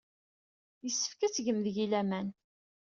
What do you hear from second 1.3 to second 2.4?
tgem deg-i laman.